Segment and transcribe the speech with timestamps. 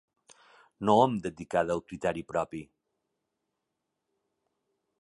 [0.89, 2.63] No hem d'abdicar del criteri propi.